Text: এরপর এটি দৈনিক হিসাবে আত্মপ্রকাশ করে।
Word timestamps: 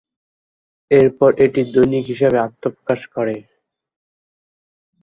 এরপর 0.91 1.29
এটি 1.45 1.61
দৈনিক 1.73 2.05
হিসাবে 2.11 2.37
আত্মপ্রকাশ 2.39 3.01
করে। 3.15 3.35